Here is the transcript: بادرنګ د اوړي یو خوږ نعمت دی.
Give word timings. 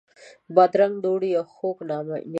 بادرنګ 0.55 0.95
د 1.01 1.05
اوړي 1.11 1.29
یو 1.37 1.45
خوږ 1.53 1.77
نعمت 1.89 2.21
دی. 2.25 2.29